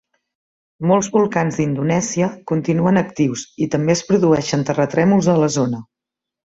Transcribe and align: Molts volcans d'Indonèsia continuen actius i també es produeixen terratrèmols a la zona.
Molts 0.91 1.09
volcans 1.17 1.59
d'Indonèsia 1.59 2.31
continuen 2.53 2.99
actius 3.05 3.47
i 3.67 3.71
també 3.77 3.97
es 3.99 4.05
produeixen 4.11 4.69
terratrèmols 4.73 5.33
a 5.37 5.41
la 5.47 5.57
zona. 5.63 5.89